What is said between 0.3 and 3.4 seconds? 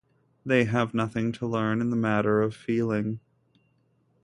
They have nothing to learn in the matter of feeling.